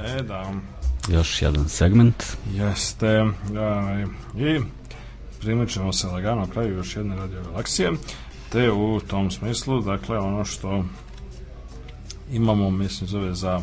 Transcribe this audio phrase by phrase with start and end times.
[0.00, 0.52] E, da.
[1.08, 2.24] Još jedan segment.
[2.52, 3.24] Jeste.
[3.50, 3.96] Da,
[4.36, 4.60] I
[5.40, 7.92] primit ćemo se lagano kraju još jedne radio galaksije.
[8.52, 10.84] Te u tom smislu, dakle, ono što
[12.32, 13.60] imamo, mislim, zove za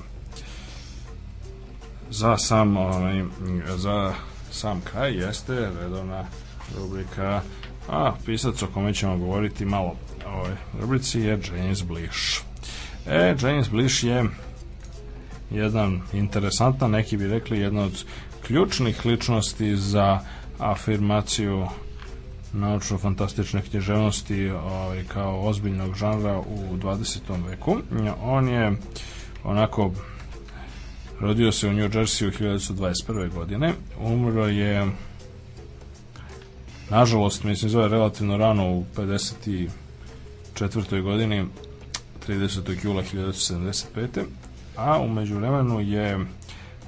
[2.09, 3.23] za sam onaj,
[3.75, 4.13] za
[4.51, 6.25] sam kraj jeste redovna
[6.77, 7.41] rubrika
[7.89, 12.41] a pisac o kome ćemo govoriti malo o ovoj rubrici je James Blish.
[13.07, 14.25] E, James Blish je
[15.51, 18.05] jedan interesantna, neki bi rekli jedna od
[18.47, 20.19] ključnih ličnosti za
[20.59, 21.67] afirmaciju
[22.53, 27.45] naučno-fantastične književnosti ovaj, kao ozbiljnog žanra u 20.
[27.47, 27.77] veku.
[28.21, 28.77] On je
[29.43, 29.91] onako
[31.19, 33.33] rodio se u New Jersey u 1921.
[33.33, 33.73] godine.
[33.99, 34.91] Umro je
[36.89, 39.69] nažalost, mislim, zove relativno rano u 54.
[41.01, 41.45] godini
[42.27, 42.85] 30.
[42.85, 44.23] jula 1975
[44.81, 46.19] a umeđu vremenu je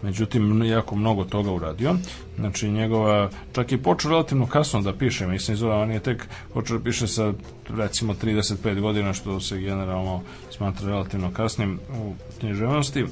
[0.04, 1.96] međutim jako mnogo toga uradio.
[2.36, 6.78] Znači njegova, čak i počeo relativno kasno da piše, mislim zove, on je tek počeo
[6.78, 7.34] da piše sa
[7.70, 10.22] recimo 35 godina, što se generalno
[10.52, 13.06] smatra relativno kasnim u književnosti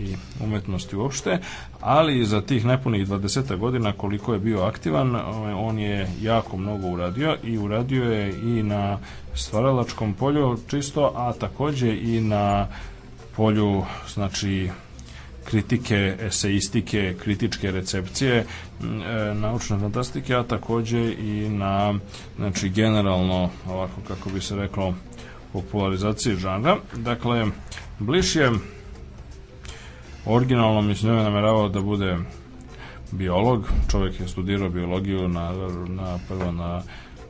[0.00, 1.38] i umetnosti uopšte,
[1.80, 5.16] ali za tih nepunih 20 godina koliko je bio aktivan,
[5.56, 8.98] on je jako mnogo uradio i uradio je i na
[9.34, 12.66] stvaralačkom polju čisto, a takođe i na
[13.38, 14.70] polju znači
[15.44, 18.44] kritike, eseistike, kritičke recepcije, e,
[19.34, 21.94] naučne fantastike, a takođe i na
[22.36, 24.94] znači generalno ovako kako bi se reklo
[25.52, 26.76] popularizaciji žanra.
[26.96, 27.46] Dakle,
[27.98, 28.50] Bliš je
[30.26, 32.16] originalno mislim da nameravao da bude
[33.12, 35.52] biolog, čovjek je studirao biologiju na,
[35.88, 36.82] na prvo na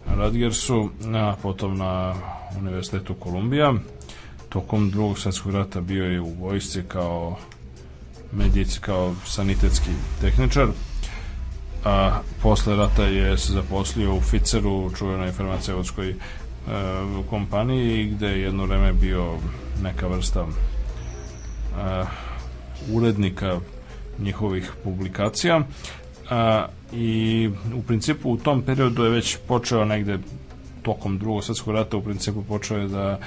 [0.06, 2.14] Radgersu, a potom na
[2.58, 3.74] Univerzitetu Kolumbija
[4.48, 7.36] tokom drugog svjetskog rata bio je u vojsci kao
[8.32, 10.69] medici, kao sanitetski tehničar
[11.84, 16.14] a posle rata je se zaposlio u Ficeru, u čuvenoj farmaceutskoj e,
[17.31, 19.36] kompaniji gde je jedno vreme bio
[19.82, 22.04] neka vrsta e,
[22.92, 23.60] urednika
[24.19, 25.62] njihovih publikacija
[26.30, 30.19] a, i u principu u tom periodu je već počeo negde
[30.82, 33.19] tokom drugog svjetskog rata u principu počeo je da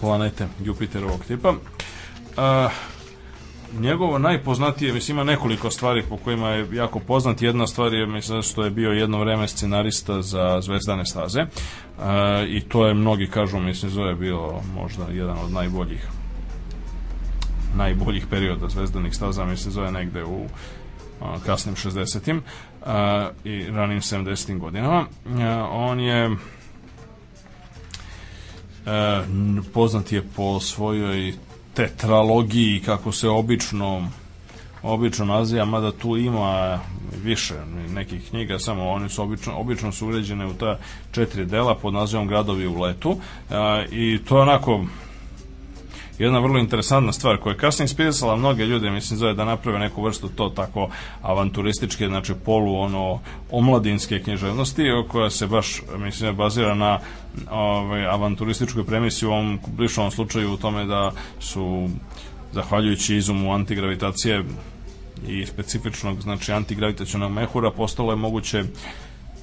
[0.01, 1.51] planete Jupiterovog tipa.
[1.51, 2.73] Uh,
[3.81, 7.43] njegovo najpoznatije, mislim ima nekoliko stvari po kojima je jako poznat.
[7.43, 11.41] Jedna stvar je, mislim, što je bio jedno vreme scenarista za Zvezdane staze.
[11.41, 11.47] E,
[12.49, 16.09] I to je, mnogi kažu, mislim, zove bio možda jedan od najboljih
[17.75, 20.47] najboljih perioda zvezdanih staza, mislim, zove negde u
[21.21, 22.43] a, kasnim 60-im
[23.45, 25.07] i ranim 70-im godinama.
[25.27, 26.37] A, on je e,
[29.75, 31.33] poznat je po svojoj
[31.79, 34.09] tetralogiji kako se obično
[34.83, 36.81] obično naziva, mada tu ima
[37.25, 37.55] više
[37.89, 40.79] nekih knjiga, samo oni su obično, obično su uređene u ta
[41.13, 43.17] četiri dela pod nazivom Gradovi u letu
[43.51, 44.85] a, i to je onako
[46.19, 50.03] jedna vrlo interesantna stvar koja je kasnije inspirisala mnoge ljude, mislim zove da naprave neku
[50.03, 50.89] vrstu to tako
[51.23, 53.21] avanturističke, znači polu ono
[53.51, 56.99] omladinske književnosti koja se baš mislim bazira na
[57.51, 61.89] ovaj, avanturističkoj premisi u ovom blišovom slučaju u tome da su
[62.53, 64.45] zahvaljujući izumu antigravitacije
[65.29, 68.65] i specifičnog znači antigravitacionog mehura postalo je moguće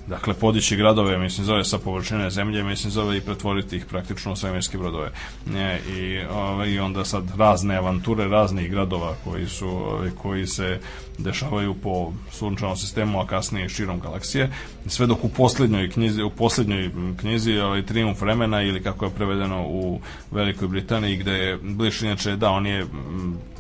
[0.08, 4.36] dakle podići gradove, mislim zove sa površine zemlje, mislim zove i pretvoriti ih praktično u
[4.36, 5.12] svemirske brodove.
[5.56, 10.80] E, i, ove, I onda sad razne avanture raznih gradova koji su ove, koji se
[11.18, 14.52] dešavaju po sunčanom sistemu, a kasnije i širom galaksije,
[14.88, 19.68] sve dok u poslednjoj knjizi, u poslednjoj knjizi ovaj, Triumf vremena ili kako je prevedeno
[19.68, 20.00] u
[20.32, 22.86] Velikoj Britaniji gde je Bliš inače da on je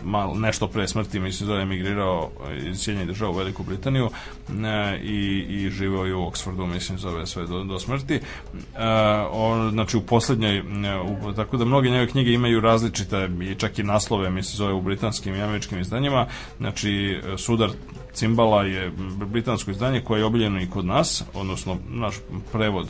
[0.05, 2.29] mal, nešto pre smrti mislim da je emigrirao
[2.65, 4.09] iz Sjedinjenih država u Veliku Britaniju
[4.49, 8.15] e, i, i živeo je u Oxfordu mislim zove sve do, do smrti.
[8.15, 8.21] E,
[9.31, 10.63] on, znači u poslednjoj e,
[11.27, 14.81] u, tako da mnoge njegove knjige imaju različite i čak i naslove mislim zove u
[14.81, 16.27] britanskim i američkim izdanjima.
[16.57, 17.69] Znači sudar
[18.13, 18.91] Cimbala je
[19.25, 22.15] britansko izdanje koje je obiljeno i kod nas, odnosno naš
[22.51, 22.87] prevod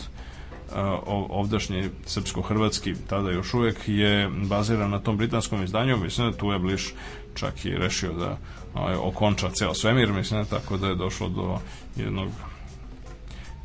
[1.30, 5.98] ovdašnji srpsko-hrvatski, tada još uvek, je baziran na tom britanskom izdanju.
[5.98, 6.94] Mislim da tu je Bliš
[7.34, 8.38] čak i rešio da
[8.74, 11.60] ovaj, okonča ceo svemir, mislim da tako da je došlo do
[11.96, 12.30] jednog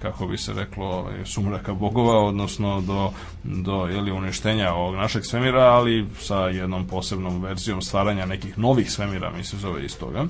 [0.02, 3.12] kako bi se reklo ovaj, sumraka bogova, odnosno do,
[3.44, 9.30] do jeli, uništenja ovog našeg svemira, ali sa jednom posebnom verzijom stvaranja nekih novih svemira,
[9.30, 10.26] mislim zove iz toga.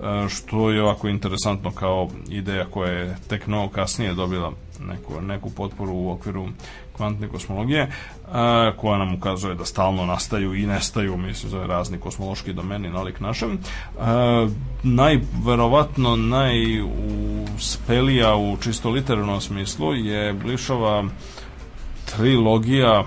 [0.00, 5.50] E, što je ovako interesantno kao ideja koja je tek mnogo kasnije dobila neku, neku
[5.50, 6.48] potporu u okviru
[6.96, 7.90] kvantne kosmologije,
[8.32, 12.88] a, e, koja nam ukazuje da stalno nastaju i nestaju, mislim, zove razni kosmološki domeni
[12.88, 13.58] nalik našem.
[13.98, 14.48] A, e,
[14.82, 21.04] najverovatno najuspelija u čisto literarnom smislu je Blišova
[22.16, 23.04] trilogija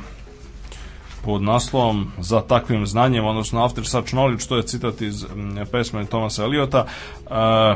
[1.26, 5.26] pod naslovom za takvim znanjem, odnosno After Such Knowledge, to je citat iz
[5.72, 6.86] pesme Tomasa Eliota,
[7.30, 7.76] a,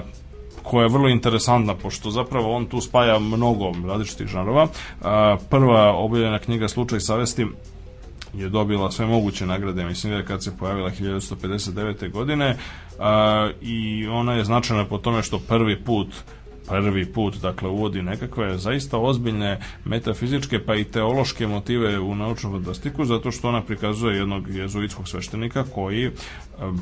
[0.64, 4.68] koja je vrlo interesantna, pošto zapravo on tu spaja mnogo različitih žanrova.
[5.02, 7.46] A, prva objavljena knjiga Slučaj savesti
[8.34, 12.12] je dobila sve moguće nagrade, mislim da je kad se pojavila 1959.
[12.12, 12.58] godine
[13.00, 16.08] a, i ona je značajna po tome što prvi put
[16.68, 23.06] prvi put dakle uvodi nekakve zaista ozbiljne metafizičke pa i teološke motive u naučnu fantastiku
[23.06, 26.82] zato što ona prikazuje jednog jezuitskog sveštenika koji um,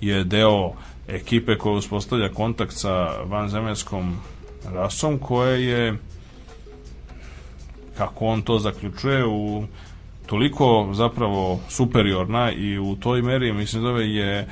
[0.00, 0.72] je deo
[1.08, 4.16] ekipe koja uspostavlja kontakt sa vanzemaljskom
[4.64, 5.96] rasom koja je
[7.96, 9.64] kako on to zaključuje u
[10.26, 14.48] toliko zapravo superiorna i u toj meri mislim da je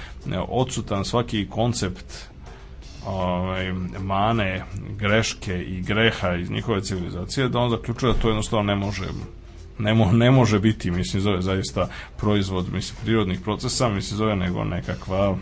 [0.49, 2.34] odsutan svaki koncept
[3.06, 3.73] ovaj,
[4.03, 4.65] mane,
[4.99, 9.06] greške i greha iz njihove civilizacije, da on zaključuje da to jednostavno ne može
[9.79, 14.65] ne, mo, ne može biti, mislim, zove zaista proizvod, mislim, prirodnih procesa, mislim, zove nego
[14.65, 15.37] nekakva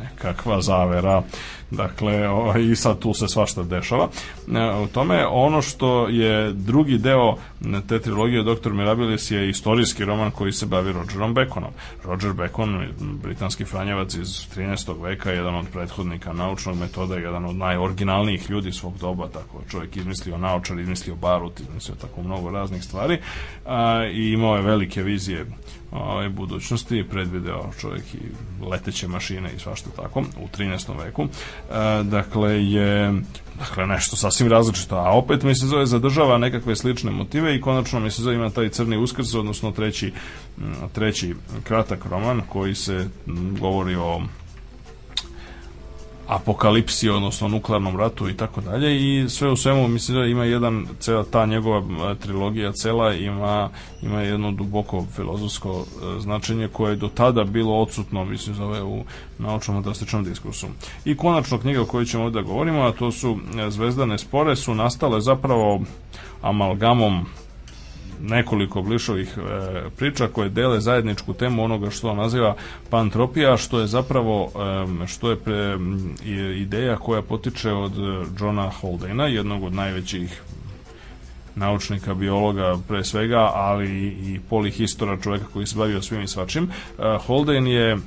[0.00, 1.22] nekakva zavera
[1.70, 4.08] dakle o, i sad tu se svašta dešava
[4.54, 7.36] e, u tome ono što je drugi deo
[7.88, 11.70] te trilogije Doktor Mirabilis je istorijski roman koji se bavi Rogerom Baconom
[12.04, 12.86] Roger Bacon,
[13.22, 15.02] britanski franjevac iz 13.
[15.02, 20.38] veka, jedan od prethodnika naučnog metoda, jedan od najoriginalnijih ljudi svog doba, tako čovjek izmislio
[20.38, 23.18] naočar, izmislio barut, izmislio tako mnogo raznih stvari
[23.66, 25.46] a, i imao je velike vizije
[25.90, 28.18] ovaj, budućnosti, predvideo čovjek i
[28.70, 31.04] leteće mašine i svašta tako u 13.
[31.04, 31.22] veku.
[31.22, 31.28] E,
[32.02, 33.12] dakle, je
[33.58, 38.00] dakle, nešto sasvim različito, a opet mi se zove zadržava nekakve slične motive i konačno
[38.00, 40.12] mi se zove ima taj crni uskrs, odnosno treći,
[40.92, 41.34] treći
[41.64, 43.08] kratak roman koji se
[43.60, 44.22] govori o
[46.26, 50.86] apokalipsi, odnosno nuklearnom ratu i tako dalje i sve u svemu mislim da ima jedan
[51.00, 53.70] cela ta njegova trilogija cela ima
[54.02, 59.04] ima jedno duboko filozofsko e, značenje koje je do tada bilo odsutno mislim zove u
[59.38, 60.66] naučnom fantastičnom diskursu.
[61.04, 64.56] I konačno knjiga o kojoj ćemo ovdje da govorimo, a to su e, Zvezdane spore
[64.56, 65.80] su nastale zapravo
[66.42, 67.26] amalgamom
[68.28, 69.40] nekoliko blišovih e,
[69.96, 72.56] priča koje dele zajedničku temu onoga što on naziva
[72.90, 74.50] pantropija, što je zapravo
[75.02, 75.78] e, što je pre,
[76.56, 77.92] ideja koja potiče od
[78.40, 80.42] Johna Holdena, jednog od najvećih
[81.54, 86.64] naučnika, biologa pre svega, ali i polihistora, čoveka koji se bavio svim i svačim.
[86.64, 87.98] E, Holden je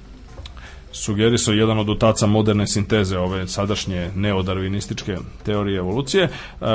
[0.98, 6.24] sugerisao jedan od otaca moderne sinteze ove sadašnje neodarvinističke teorije evolucije.
[6.24, 6.30] E,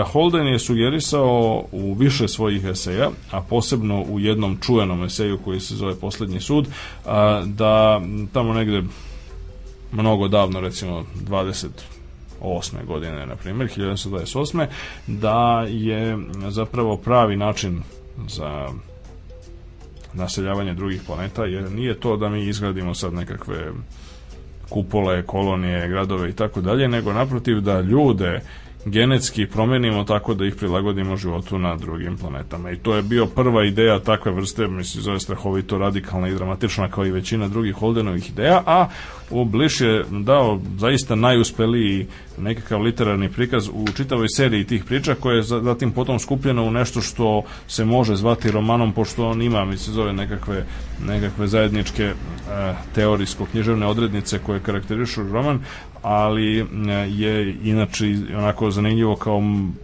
[0.06, 5.74] Holden je sugerisao u više svojih eseja, a posebno u jednom čuvenom eseju koji se
[5.74, 6.68] zove Poslednji sud,
[7.44, 8.00] da
[8.32, 8.82] tamo negde
[9.92, 11.66] mnogo davno, recimo 20
[12.42, 12.86] 8.
[12.86, 14.66] godine, na primjer, 1928.
[15.06, 17.82] da je zapravo pravi način
[18.28, 18.68] za
[20.14, 23.72] naseljavanje drugih planeta, jer nije to da mi izgradimo sad nekakve
[24.68, 28.40] kupole, kolonije, gradove i tako dalje, nego naprotiv da ljude
[28.84, 32.70] genetski promenimo tako da ih prilagodimo životu na drugim planetama.
[32.70, 37.06] I to je bio prva ideja takve vrste, mislim, zove strahovito radikalna i dramatična kao
[37.06, 38.88] i većina drugih Holdenovih ideja, a
[39.46, 42.06] Bliš je dao zaista najuspeliji
[42.38, 47.00] nekakav literarni prikaz u čitavoj seriji tih priča koje je zatim potom skupljeno u nešto
[47.00, 50.66] što se može zvati romanom pošto on ima, mislim, zove nekakve,
[51.06, 52.14] nekakve zajedničke e,
[52.94, 55.60] teorijsko-književne odrednice koje karakterišu roman,
[56.02, 56.64] ali e,
[57.08, 59.42] je inače onako zanimljivo kao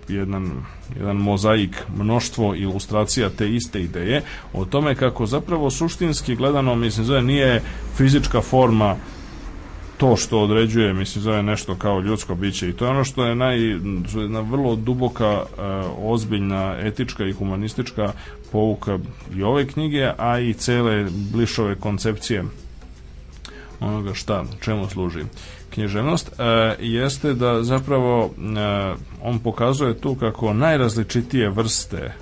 [0.09, 0.51] jedan,
[0.97, 4.23] jedan mozaik, mnoštvo ilustracija te iste ideje
[4.53, 7.63] o tome kako zapravo suštinski gledano, mislim, zove nije
[7.97, 8.97] fizička forma
[9.97, 12.69] to što određuje, mislim, zove nešto kao ljudsko biće.
[12.69, 13.59] I to je ono što je naj,
[14.15, 15.63] jedna vrlo duboka, e,
[16.03, 18.13] ozbiljna, etička i humanistička
[18.53, 18.99] pouka
[19.37, 22.45] i ove knjige, a i cele blišove koncepcije
[23.81, 25.25] onoga šta, čemu služi
[25.71, 32.13] književnost, e, jeste da zapravo e, on pokazuje tu kako najrazličitije vrste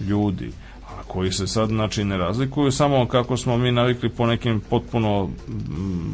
[0.00, 0.52] ljudi,
[0.86, 5.30] a koji se sad znači ne razlikuju samo kako smo mi navikli po nekim potpuno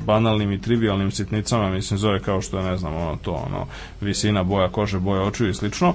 [0.06, 3.66] banalnim i trivialnim sitnicama, mislim zove kao što je ne znam ono to ono
[4.00, 5.94] visina boja kože, boja očiju i slično,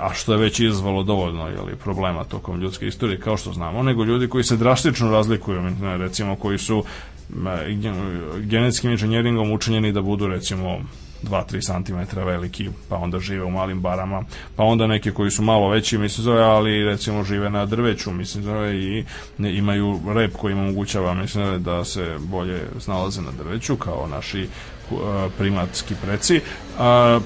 [0.00, 4.04] a što je već izvalo dovoljno jeli, problema tokom ljudske istorije kao što znamo, nego
[4.04, 5.62] ljudi koji se drastično razlikuju,
[5.98, 6.84] recimo koji su
[8.40, 10.80] genetskim inženjeringom učinjeni da budu recimo
[11.22, 14.24] 2-3 cm veliki, pa onda žive u malim barama,
[14.56, 18.44] pa onda neke koji su malo veći, mislim zove, ali recimo žive na drveću, mislim
[18.44, 19.04] zove, i
[19.38, 24.48] imaju rep koji im omogućava, mislim zove, da se bolje snalaze na drveću, kao naši
[25.38, 26.40] primatski preci.
[26.78, 27.22] Uh,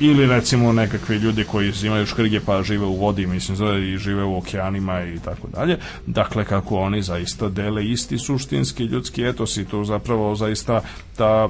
[0.00, 4.24] ili recimo nekakvi ljudi koji imaju škrge pa žive u vodi, mislim zove i žive
[4.24, 5.78] u okeanima i tako dalje.
[6.06, 10.80] Dakle, kako oni zaista dele isti suštinski ljudski etos i to zapravo zaista
[11.16, 11.48] ta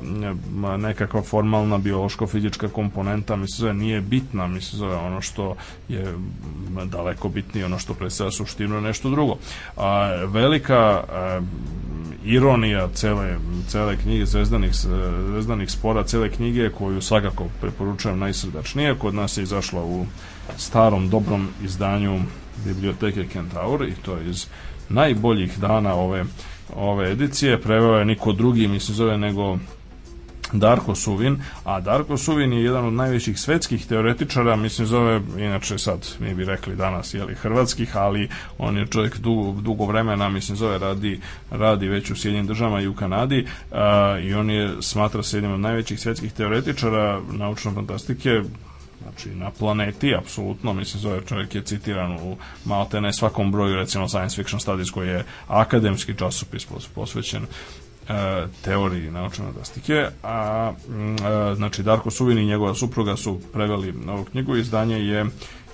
[0.79, 5.57] nekakva formalna biološko-fizička komponenta mislim zove nije bitna, mislim zove ono što
[5.89, 6.15] je
[6.85, 9.37] daleko bitnije, ono što predstavlja suštinu nešto drugo.
[9.77, 11.41] A, velika a,
[12.25, 13.37] ironija cele,
[13.69, 14.71] cele knjige Zvezdanih,
[15.29, 18.99] Zvezdanih spora, cele knjige koju svakako preporučujem najsrdačnije.
[18.99, 20.07] Kod nas je izašla u
[20.57, 22.21] starom dobrom izdanju
[22.65, 24.47] biblioteke Kentaur i to iz
[24.89, 26.25] najboljih dana ove,
[26.77, 27.61] ove edicije.
[27.61, 29.59] Preveo je niko drugi, mislim zove, nego
[30.53, 36.09] Darko Suvin, a Darko Suvin je jedan od najvećih svetskih teoretičara, mislim zove, inače sad
[36.19, 40.79] mi bi rekli danas, jeli, hrvatskih, ali on je čovjek dugo, dugo vremena, mislim zove,
[40.79, 41.21] radi,
[41.51, 45.53] radi već u Sjedinjenim državama i u Kanadi a, i on je smatra se jednim
[45.53, 48.43] od najvećih svetskih teoretičara naučne fantastike,
[49.03, 54.09] znači na planeti, apsolutno, mislim, zove čovjek je citiran u malte ne svakom broju, recimo
[54.09, 57.47] Science Fiction Studies, koji je akademski časopis posvećen
[58.65, 60.75] teoriji naučne fantastike, a e,
[61.55, 65.27] znači Darko Suvin i njegova supruga su preveli ovu knjigu, izdanje je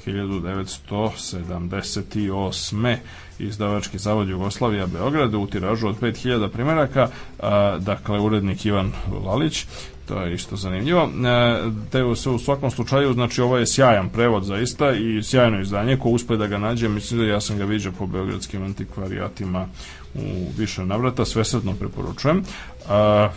[0.06, 2.96] 1978.
[3.38, 7.08] izdavački zavod Jugoslavija Beograda u tiražu od 5000 primjeraka,
[7.38, 8.92] a, dakle urednik Ivan
[9.24, 9.66] Lalić,
[10.10, 11.02] to je isto zanimljivo.
[11.02, 15.96] E, te se u svakom slučaju, znači ovo je sjajan prevod zaista i sjajno izdanje,
[15.96, 19.66] ko uspe da ga nađe, mislim da ja sam ga viđao po beogradskim antikvarijatima
[20.14, 22.42] u više navrata, svesredno preporučujem.
[22.88, 23.28] A,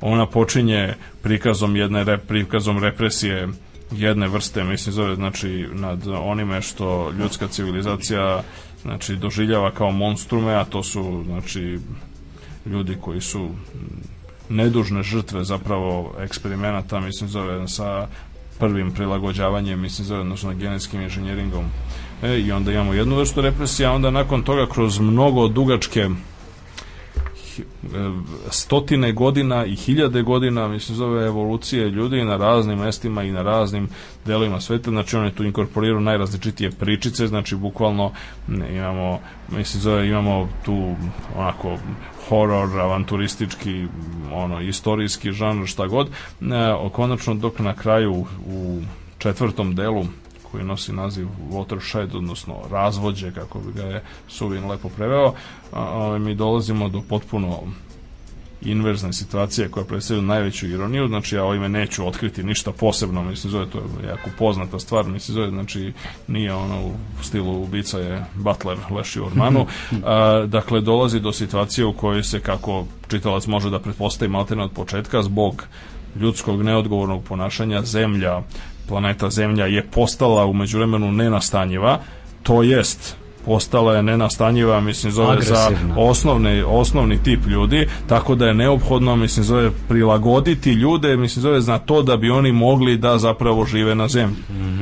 [0.00, 3.48] ona počinje prikazom jedne rep, prikazom represije
[3.90, 8.42] jedne vrste, mislim zove, znači nad onime što ljudska civilizacija
[8.82, 11.78] znači doživljava kao monstrume, a to su znači
[12.66, 13.50] ljudi koji su
[14.48, 18.08] nedužne žrtve zapravo eksperimenata, mislim zove sa
[18.58, 21.64] prvim prilagođavanjem, mislim zove odnosno genetskim inženjeringom.
[22.22, 26.08] E, I onda imamo jednu vrstu represije, a onda nakon toga kroz mnogo dugačke
[28.50, 33.88] stotine godina i hiljade godina, mislim, zove evolucije ljudi na raznim mestima i na raznim
[34.24, 38.12] delovima sveta, znači on je tu inkorporirao najrazličitije pričice, znači bukvalno
[38.70, 40.94] imamo, mislim, zove, imamo tu
[41.36, 41.76] onako
[42.28, 43.86] horor, avanturistički,
[44.32, 46.12] ono, istorijski žanr, šta god, e,
[46.92, 48.80] konačno dok na kraju u
[49.18, 50.04] četvrtom delu
[50.56, 55.34] koji nosi naziv watershed, odnosno razvođe, kako bi ga je Suvin lepo preveo,
[56.18, 57.60] mi dolazimo do potpuno
[58.62, 63.66] inverzne situacije koja predstavlja najveću ironiju, znači ja ovime neću otkriti ništa posebno, mislim zove
[63.66, 65.92] to je jako poznata stvar, mislim zove znači
[66.28, 69.66] nije ono u stilu ubica je Butler leši Ormanu,
[70.04, 74.70] a, dakle dolazi do situacije u kojoj se kako čitalac može da pretpostavi maltene od
[74.72, 75.64] početka zbog
[76.20, 78.42] ljudskog neodgovornog ponašanja zemlja
[78.88, 82.00] planeta Zemlja je postala umeđu vremenu nenastanjiva,
[82.42, 83.16] to jest
[83.46, 89.44] postala je nenastanjiva, mislim, zove za osnovni, osnovni tip ljudi, tako da je neophodno, mislim,
[89.44, 94.08] zove prilagoditi ljude, mislim, zove na to da bi oni mogli da zapravo žive na
[94.08, 94.36] zemlji.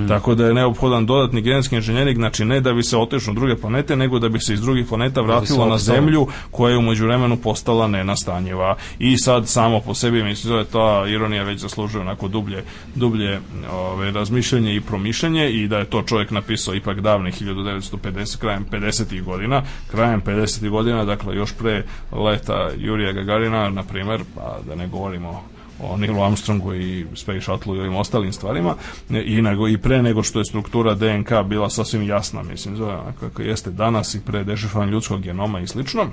[0.08, 3.56] Tako da je neophodan dodatni genetski inženjering, znači ne da bi se otišlo na druge
[3.56, 7.36] planete, nego da bi se iz drugih planeta vratilo na zemlju koja je umeđu vremenu
[7.36, 8.76] postala nenastanjiva.
[8.98, 13.40] I sad samo po sebi, mislim, zove ta ironija već zaslužuje onako dublje, dublje
[13.72, 19.22] ove, razmišljanje i promišljanje i da je to čovjek napisao ipak davne 1950, krajem 50.
[19.22, 20.70] godina, krajem 50.
[20.70, 25.42] godina, dakle još pre leta Jurija Gagarina, na primer, pa da ne govorimo
[25.80, 28.74] o Neilu Armstrongu i Space Shuttle i ovim ostalim stvarima
[29.10, 33.42] i, nego, i pre nego što je struktura DNK bila sasvim jasna, mislim, zove kako
[33.42, 36.06] jeste danas i pre dešifrovanja ljudskog genoma i slično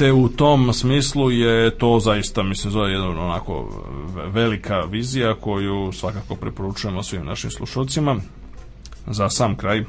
[0.00, 3.84] te u tom smislu je to zaista, mislim, zove jedna onako
[4.26, 8.16] velika vizija koju svakako preporučujemo svim našim slušalcima.
[9.06, 9.84] Za sam kraj,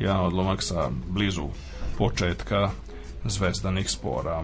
[0.00, 1.48] jedan odlomak sa blizu
[1.98, 2.70] početka
[3.24, 4.42] zvezdanih spora.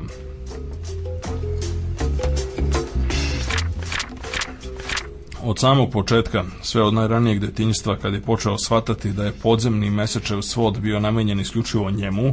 [5.43, 10.43] Od samog početka, sve od najranijeg detinjstva, kad je počeo shvatati da je podzemni mesečev
[10.43, 12.33] svod bio namenjen isključivo njemu,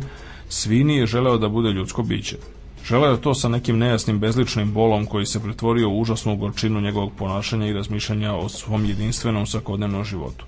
[0.53, 2.37] Svini je želeo da bude ljudsko biće.
[2.85, 7.11] Želeo je to sa nekim nejasnim bezličnim bolom koji se pretvorio u užasnu gorčinu njegovog
[7.17, 10.45] ponašanja i razmišljanja o svom jedinstvenom svakodnevnom životu.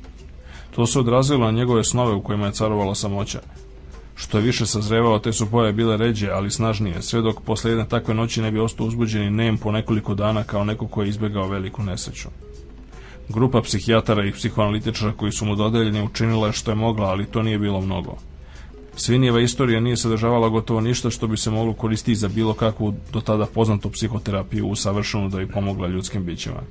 [0.75, 3.39] To se odrazilo na njegove snove u kojima je carovala samoća.
[4.15, 7.87] Što je više sazrevao, te su pojave bile ređe, ali snažnije, sve dok posle jedne
[7.87, 11.09] takve noći ne bi ostao uzbuđen i nem po nekoliko dana kao neko ko je
[11.09, 12.29] izbegao veliku nesreću.
[13.29, 17.59] Grupa psihijatara i psihoanalitičara koji su mu dodeljeni učinila što je mogla, ali to nije
[17.59, 18.17] bilo mnogo.
[18.95, 23.21] Svinijeva istorija nije sadržavala gotovo ništa što bi se moglo koristiti za bilo kakvu do
[23.21, 26.61] tada poznatu psihoterapiju usavršenu da bi pomogla ljudskim bićima.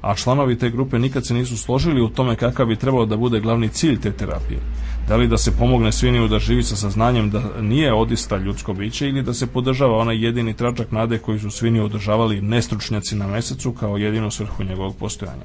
[0.00, 3.40] A članovi te grupe nikad se nisu složili u tome kakav bi trebalo da bude
[3.40, 4.60] glavni cilj te terapije.
[5.08, 9.08] Da li da se pomogne sviniju da živi sa saznanjem da nije odista ljudsko biće
[9.08, 13.72] ili da se podržava onaj jedini tračak nade koji su sviniju održavali nestručnjaci na mesecu
[13.72, 15.44] kao jedinu svrhu njegovog postojanja.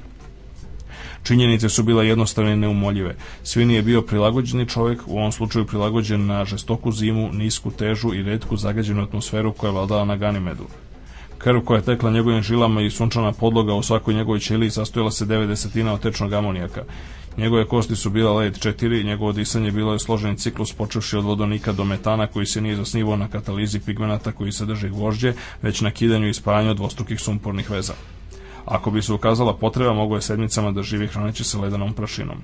[1.22, 3.14] Činjenice su bile jednostavne i neumoljive.
[3.42, 8.22] Svini je bio prilagođeni čovjek, u ovom slučaju prilagođen na žestoku zimu, nisku težu i
[8.22, 10.64] redku zagađenu atmosferu koja je vladala na Ganimedu.
[11.44, 15.24] Krv koja je tekla njegovim žilama i sunčana podloga u svakoj njegovoj ćeliji sastojala se
[15.24, 16.84] 9 desetina od tečnog amonijaka.
[17.36, 21.72] Njegove kosti su bila led 4, njegovo disanje bilo je složeni ciklus počevši od vodonika
[21.72, 26.28] do metana koji se nije zasnivao na katalizi pigmenata koji sadrže gvožđe, već na kidanju
[26.28, 27.94] i spajanju dvostrukih sumpornih veza.
[28.64, 32.38] Ako bi se ukazala potreba, mogo je sedmicama da živi hraneći se ledanom prašinom.